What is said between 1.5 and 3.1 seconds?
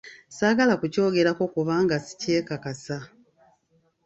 kubanga sikyekakasa.